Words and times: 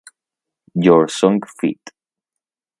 Your 0.73 1.07
Song 1.09 1.41
feat. 1.59 1.91